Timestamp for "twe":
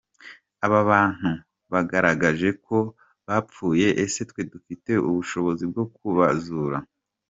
4.29-4.41